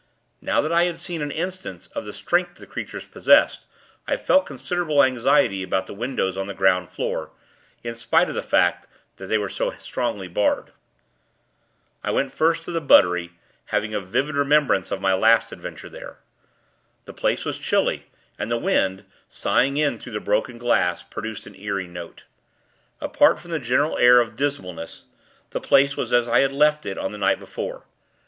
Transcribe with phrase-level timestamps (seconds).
[0.41, 3.67] Now that I had seen an instance of the strength the creatures possessed,
[4.07, 7.29] I felt considerable anxiety about the windows on the ground floor
[7.83, 8.87] in spite of the fact
[9.17, 10.71] that they were so strongly barred.
[12.03, 13.33] I went first to the buttery,
[13.65, 16.17] having a vivid remembrance of my late adventure there.
[17.05, 18.07] The place was chilly,
[18.39, 22.23] and the wind, soughing in through the broken glass, produced an eerie note.
[22.99, 25.03] Apart from the general air of dismalness,
[25.51, 27.83] the place was as I had left it the night before.